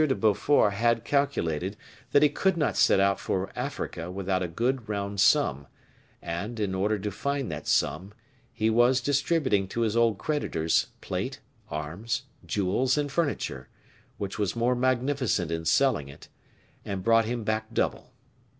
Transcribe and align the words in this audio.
de 0.07 0.15
Beaufort 0.15 0.73
had 0.73 1.03
calculated 1.03 1.77
that 2.09 2.23
he 2.23 2.29
could 2.29 2.57
not 2.57 2.75
set 2.75 2.99
out 2.99 3.19
for 3.19 3.51
Africa 3.55 4.09
without 4.09 4.41
a 4.41 4.47
good 4.47 4.89
round 4.89 5.19
sum, 5.19 5.67
and, 6.23 6.59
in 6.59 6.73
order 6.73 6.97
to 6.97 7.11
find 7.11 7.51
that 7.51 7.67
sum, 7.67 8.11
he 8.51 8.67
was 8.67 8.99
distributing 8.99 9.67
to 9.67 9.81
his 9.81 9.95
old 9.95 10.17
creditors 10.17 10.87
plate, 11.01 11.39
arms, 11.69 12.23
jewels, 12.43 12.97
and 12.97 13.11
furniture, 13.11 13.69
which 14.17 14.39
was 14.39 14.55
more 14.55 14.73
magnificent 14.73 15.51
in 15.51 15.65
selling 15.65 16.09
it, 16.09 16.29
and 16.83 17.03
brought 17.03 17.25
him 17.25 17.43
back 17.43 17.71
double. 17.71 18.11